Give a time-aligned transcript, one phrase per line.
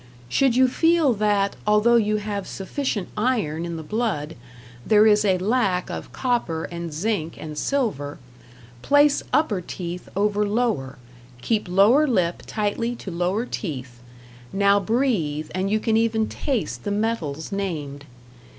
[0.29, 4.35] Should you feel that, although you have sufficient iron in the blood,
[4.83, 8.17] there is a lack of copper and zinc and silver,
[8.81, 10.97] place upper teeth over lower,
[11.43, 14.01] keep lower lip tightly to lower teeth,
[14.51, 18.05] now breathe and you can even taste the metals named.